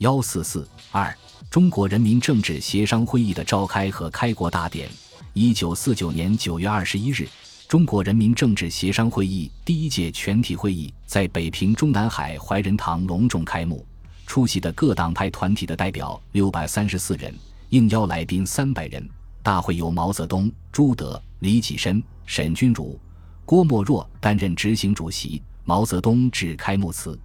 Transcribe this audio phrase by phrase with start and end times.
[0.00, 1.14] 幺四四二，
[1.50, 4.88] 中国人民政治协商会议的召开和开国大典。
[5.34, 7.28] 一九四九年九月二十一日，
[7.68, 13.84] 中国人民政治协商会议第一届全体会议在北平中南海怀仁堂隆重开幕。
[14.26, 17.34] 出席的各党派团体的代表六百三十四人，
[17.68, 19.06] 应邀来宾三百人。
[19.42, 22.98] 大会由毛泽东、朱德、李济深、沈钧儒、
[23.44, 25.42] 郭沫若担任执行主席。
[25.66, 27.20] 毛泽东致开幕词，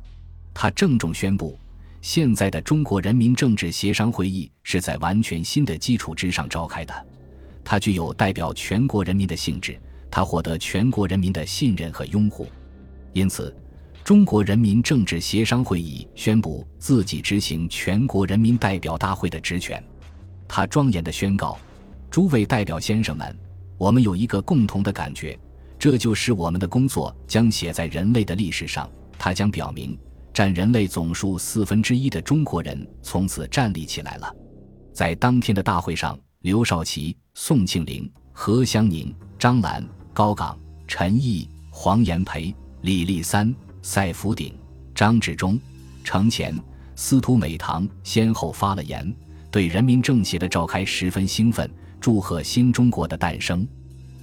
[0.54, 1.58] 他郑重宣布。
[2.06, 6.94] 现在的中国人民政治协商会议是在完全新的基础之上召开的，
[7.64, 9.76] 它具有代表全国人民的性质，
[10.12, 12.48] 它获得全国人民的信任和拥护，
[13.14, 13.52] 因此，
[14.04, 19.84] 中国人民政治协商会议宣布自己执行全国人民代表大会的职权。
[20.48, 21.58] 他庄严地宣告
[22.12, 23.36] ：“诸位代表先生们，
[23.80, 25.36] 我们有一个共同的感觉，
[25.80, 28.88] 这就是我们的工作将写在人类的历史上，
[29.18, 29.98] 它将表明。”
[30.36, 34.36] 占人类总数四分之一的中国人从此站立起来了。
[34.92, 39.82] 在当天的大会上，刘少奇、宋庆龄、何香凝、张澜、
[40.14, 40.60] 高岗、
[40.90, 44.54] 陈毅、黄炎培、李立三、赛福鼎、
[44.94, 45.58] 张治中、
[46.04, 46.54] 程潜、
[46.98, 49.16] 司徒美堂先后发了言，
[49.50, 51.72] 对人民政协的召开十分兴奋，
[52.02, 53.66] 祝贺新中国的诞生。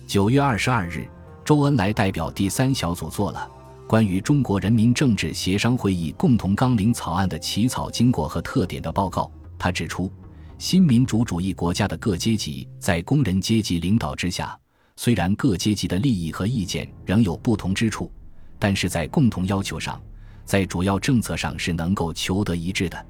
[0.07, 1.09] 九月二十二日，
[1.43, 3.51] 周恩来代表第三小组做了。
[3.87, 10.11] 关于中国人民政治协商会议共同纲领草案的起草经过和特点的报告，他指出，
[10.57, 14.59] 新民主主义国家的各阶级在工人阶级领导之下，
[14.97, 18.11] 虽然各阶级的利益和意见仍有不同之处，
[18.59, 20.01] 但是在共同要求上，
[20.47, 23.07] 在主要政策上是能够求得一致的。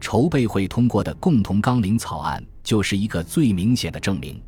[0.00, 4.40] 筹备会通过的共同纲领草案就是一个最明显的证明，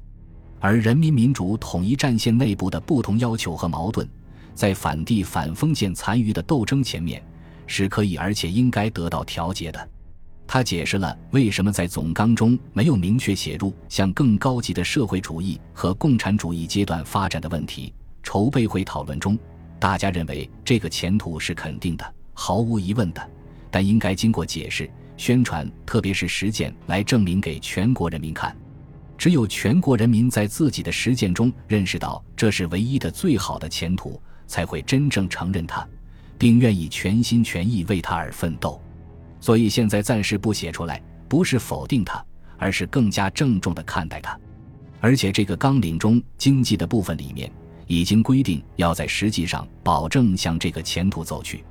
[0.59, 4.09] 而人民民主统一战线内部的不同要求和矛盾。
[4.57, 7.23] 在反帝反封建残余的斗争前面，
[7.67, 9.89] 是可以而且应该得到调节的。
[10.49, 17.93] 他解释了为什么在总纲中没有明确写入向更高级的社会主义和共产主义阶段发展的问题。
[18.23, 19.39] 筹备会讨论中，
[19.79, 23.31] 大家认为这个前途是肯定的、毫无疑问的，
[23.71, 28.57] 但应该经过解释、宣传，特别是实践来证明给全国人民看。
[29.19, 34.21] 只有全国人民在自己的实践中认识到这是唯一的、最好的前途。
[34.47, 35.87] 才会真正承认他，
[36.39, 38.81] 并愿意全心全意为他而奋斗。
[39.41, 42.25] 所以现在暂时不写出来，不是否定他，
[42.59, 44.39] 而是更加郑重地看待他。
[45.01, 47.51] 而且这个纲领中经济的部分里面
[47.87, 51.65] 已经规定，要在实际上保证向这个前途走去。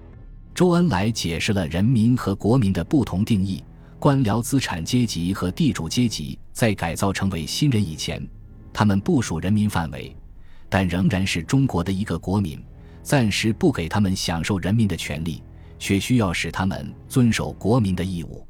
[0.53, 3.63] 周恩来解释了人民和国民的不同定义。
[3.97, 8.25] 官僚资产阶级和地主阶级在改造成为新人以前，
[8.71, 10.15] 他们不属人民范围。
[10.77, 12.61] 但仍然是中国的一个国民，
[13.01, 15.41] 暂时不给他们享受人民的权利，
[15.79, 18.45] 却需要使他们遵守国民的义务，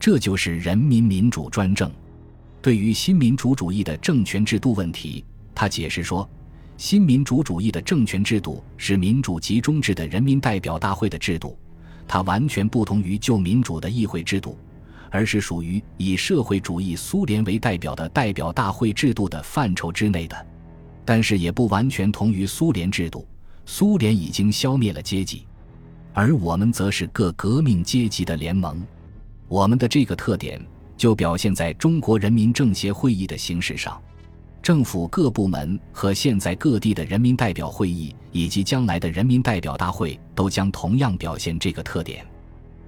[0.00, 1.92] 这就是人民民主专政。
[2.62, 5.22] 对于新民主主义的政权制度问题，
[5.54, 6.26] 他解释说，
[6.78, 11.58] 新民主主义的政权制度是民主集中制的人民代表大会的制度，
[12.06, 14.56] 它完全不同于旧民主的议会制度，
[15.10, 20.46] 而是属于以社会主义苏联为代表的代表大会制度的范畴之内的。
[21.08, 23.26] 但是也不完全同于苏联制度，
[23.64, 25.46] 苏联已经消灭了阶级，
[26.12, 28.86] 而我们则是各革命阶级的联盟。
[29.48, 30.60] 我们的这个特点
[30.98, 33.98] 就表现在中国人民政协会议的形式上，
[34.60, 42.22] 政府各部门和现在各地的人民代表会议以及将来的人民代表大会都将同样表现这个特点。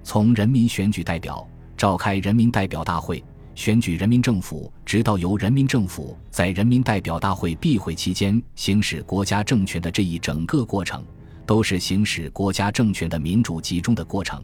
[0.05, 3.25] 从人民选举代表，召开人民代表大会。
[3.55, 11.05] 选举人民政府，直到由人民政府在人民代表大会闭会期间行使国家政权的这一整个过程，
[11.45, 14.43] 都是行使国家政权的民主集中的过程。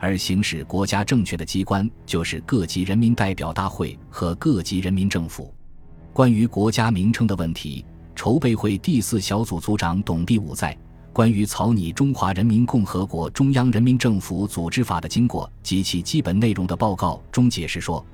[0.00, 5.52] 而行使国家政权的机关，就是各级人民代表大会和各级人民政府。
[6.12, 10.76] 关于国家名称的问题，筹备会第四小组组长董必武在
[11.12, 18.04] 关于草拟《中华人民共和国中央人民政府组织法》的经过及其基本内容的报告中解释说。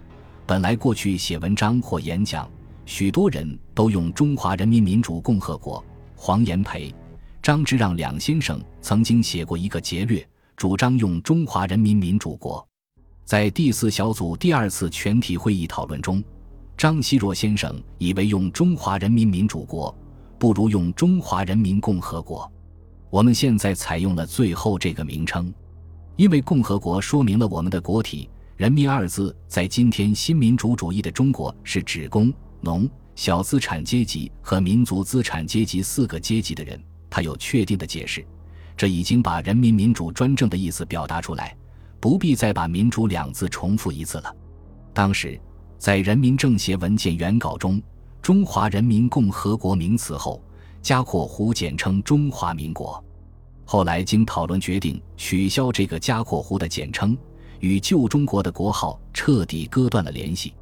[0.46, 2.46] 本来过去写文章或演讲，
[2.84, 5.82] 许多人都用“中华人民民主共和国”。
[6.14, 6.94] 黄炎培、
[7.42, 12.66] 张之让两先生曾经写过一个劫掠，主张用“中华人民民主国”。
[13.24, 16.22] 在第四小组第二次全体会议讨论中，
[16.76, 19.96] 张奚若先生以为用“中华人民民主国”
[20.38, 22.50] 不如用“中华人民共和国”。
[23.08, 25.50] 我们现在采用了最后这个名称，
[26.16, 28.28] 因为“共和国”说明了我们的国体。
[28.56, 36.80] 人民二字在今天新民主主义的中国是指工农小资产阶级和民族资产阶级四个阶级的人。
[37.10, 38.24] 他有确定的解释，
[38.76, 41.56] 这已经把人民民主专政的意思表达出来，
[41.98, 44.32] 不必再把“民主”两字重复一次了。
[44.92, 45.40] 当时，
[45.76, 47.82] 在人民政协文件原稿中
[48.22, 50.40] ，“中华人民共和国”名词后
[50.80, 53.02] 加括弧简称“中华民国”。
[53.66, 57.16] 后来经讨论决定取消这个加括弧的简称，
[57.64, 60.52] 与旧中国的国号彻底割断了联系。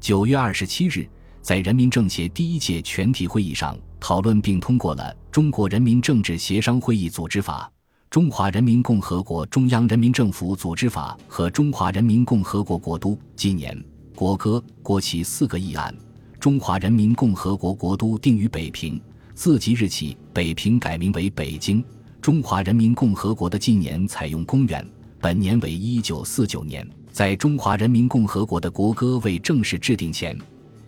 [0.00, 1.08] 九月二十七日，
[1.40, 7.70] 在人民政协第一届全体会议上讨论并通过了《中国人民政治协商会议组织法》。
[8.10, 13.80] 中华人民共和国中央人民政府组织法和中华人民共和国国都、纪年、
[14.16, 15.94] 国歌、国旗四个议案。
[16.40, 19.00] 中华人民共和国国都定于北平，
[19.36, 21.84] 自即日起，北平改名为北京。
[22.20, 24.84] 中华人民共和国的纪年采用公元，
[25.22, 26.88] 本年为一九四九年。
[27.12, 30.38] 在中华人民共和国的国歌未正式制定前，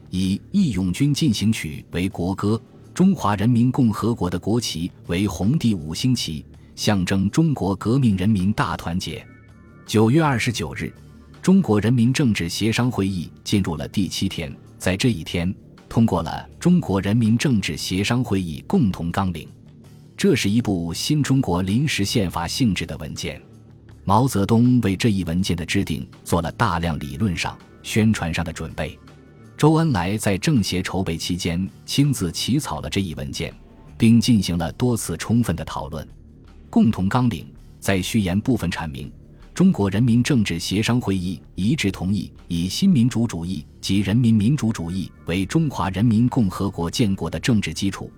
[0.09, 2.61] 以《义勇军进行曲》为国歌。
[2.95, 6.45] 中华人民共和国的国旗为红地五星旗。
[6.75, 9.25] 象征中国革命人民大团结。
[9.85, 10.91] 九月二十九日，
[11.43, 15.55] 中国人民政治协商会议进入了第七天，在这一天
[15.87, 19.47] 通过了《中国人民政治协商会议共同纲领》，
[20.17, 23.41] 这是一部新中国临时宪法性质的文件。
[24.05, 28.99] 毛泽东为这一文件的制定做了大量理论上、宣传上的准备。
[29.57, 33.55] 周恩来在政协筹备期间亲自起草了这一文件，
[33.97, 36.07] 并进行了多次充分的讨论。
[36.69, 37.47] 共同纲领
[37.79, 39.13] 在序言部分阐明，
[39.55, 48.11] 中国人民政治协商会议一致同意以新民主主义及人民民主主义为中华人民共和国建国的政治基础，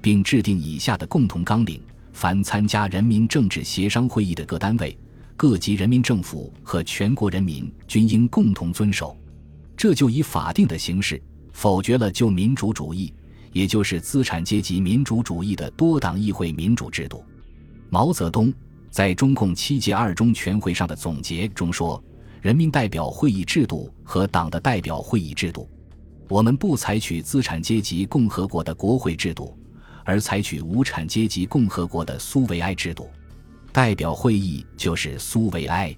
[0.00, 4.96] 并制定以下的共同纲领：凡参加人民政治协商会议的各单位、
[5.36, 9.16] 各级人民政府和全国人民均应共同遵守。
[9.76, 11.20] 这就以法定的形式
[11.52, 13.12] 否决了旧民主主义，
[13.52, 17.24] 也就是资产阶级民主主义的多党议会民主制度。
[17.90, 18.52] 毛泽东
[18.90, 22.02] 在中共七届二中全会上的总结中说
[22.40, 25.68] ：“人民代表会议制度和党的代表会议制度，
[26.28, 29.56] 我们不采取资产阶级共和国的国会制度，
[30.04, 33.10] 而采取无产阶级共和国的苏维埃制度。
[33.72, 35.96] 代表会议就是苏维埃。”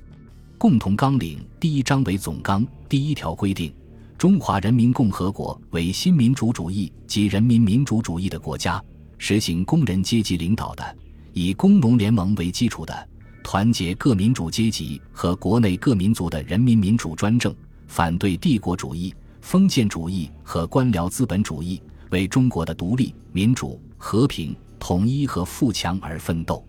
[0.57, 3.75] 共同纲领第一章为总纲，第一条规定：
[4.17, 8.83] 中华人民共和国为新民主主义及人民民主主义的国家，
[9.19, 10.97] 实行工人阶级领导的。
[11.35, 13.09] 以工农联盟为基础的
[13.43, 17.55] 团结各民主阶级和国内各民族的人民民主专政，
[17.89, 19.13] 反对帝国主义、
[19.43, 26.65] 封建主义和官僚资本主义，为中国的独立、民主、和平、统一和富强而奋斗。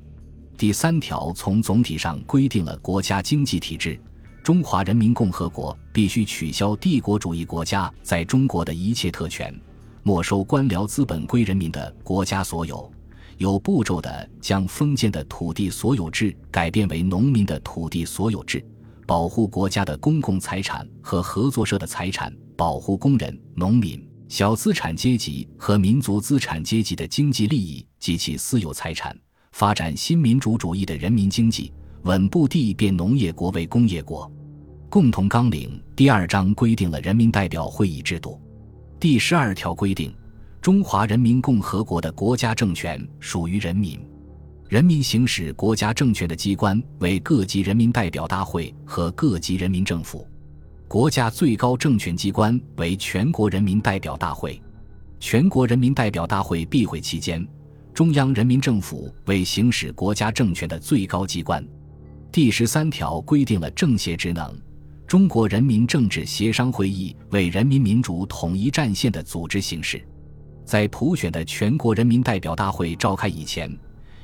[0.58, 4.00] 第三条从总体上规定了国家经济体制：
[4.42, 9.54] 中华人民共和国必须取消帝国主义国家在中国的一切特权，
[10.02, 12.90] 没收官僚资本归人民的国家所有。
[13.38, 18.66] 有步骤地将封建的土地所有制改变为农民的土地所有制，
[19.06, 29.14] 保护国家的公共财产和合作社的财产，保护工人、农民、小资产阶级和民族资产阶级的经济利益及其私有财产，
[29.56, 31.72] 发展新民主主义的人民经济，
[32.02, 34.30] 稳步地变农业国为工业国。
[34.90, 38.38] 共同纲领第二章规定了人民代表会议制度，
[39.00, 40.14] 第十二条规定。
[40.62, 43.98] 中华人民共和国的国家政权属于人民，
[44.68, 50.28] 人民行使国家政权的机关为各级人民代表大会和各级人民政府，
[50.86, 54.62] 国家最高政权机关为全国人民代表大会。
[55.18, 57.48] 全国人民代表大会闭会期间，
[57.96, 61.66] 中央人民政府为行使国家政权的最高机关。
[62.30, 64.54] 第十三条规定了政协职能，
[65.08, 70.06] 中国人民政治协商会议为人民民主统一战线的组织形式。
[70.66, 73.72] 在普选的全国人民代表大会召开以前，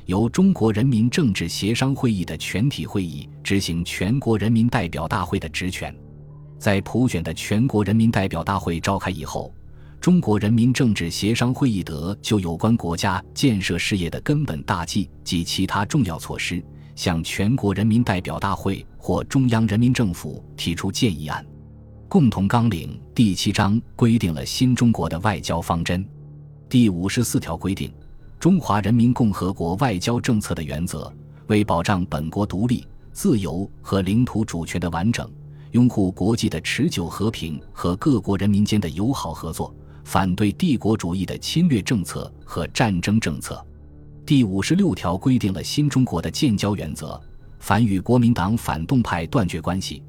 [0.05, 5.93] 由中国人民政治协商会议的全体会议执行全国人民代表大会的职权；
[6.59, 9.53] 在普选的全国人民代表大会召开以后，
[10.01, 16.59] 中国人民政治协商会议得就有关国家建设事业的根本大计及其他重要措施，
[16.95, 21.45] 向全国人民代表大会或中央人民政府提出建议案。
[22.09, 26.03] 共同纲领第七章规定了新中国的外交方针。
[26.67, 27.93] 第五十四条规定，
[28.39, 31.13] 中华人民共和国外交政策的原则
[31.45, 35.31] 为保障本国独立、自由和领土主权的完整，
[35.73, 39.71] 拥护国际的持久和平和各国人民间的友好合作，
[40.03, 43.65] 反对帝国主义的侵略政策和战争政策。
[44.25, 47.19] 第五十六条规定了新中国的建交原则：
[47.59, 50.03] 凡与国民党反动派断绝关系，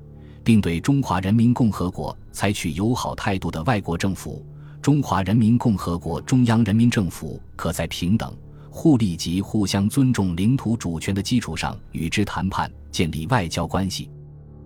[0.44, 4.44] 并对中华人民共和国采取友好态度的外国政府。
[4.80, 8.37] 中华人民共和国中央人民政府可在平等、
[8.68, 14.11] 互利及互相尊重领土主权的基础上与之谈判、建立外交关系。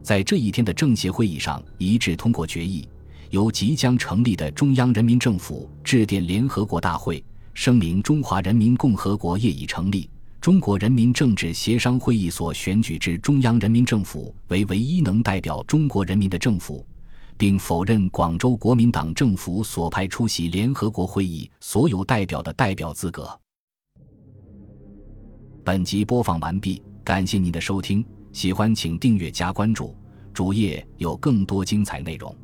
[0.03, 2.89] 在这一天的政协会议上一致通过决议，
[3.37, 10.09] 由即将成立的中央人民政府致电联合国大会，声明中华人民共和国业已成立，
[10.41, 16.83] 中国人民政治协商会议所选举之中央人民政府为唯一能代表中国人民的政府，
[17.37, 23.39] 并否认广州国民党政府所派出席联合国会议所有代表的代表资格。
[25.63, 28.03] 本集播放完毕，感谢您的收听。
[28.33, 29.95] 喜欢请订阅加关注，
[30.33, 32.35] 主页有更多精彩内容。